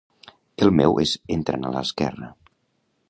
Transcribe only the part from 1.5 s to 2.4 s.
a l'esquerra